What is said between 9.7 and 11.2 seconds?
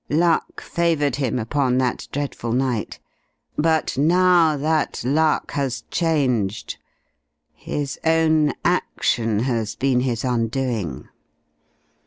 been his undoing.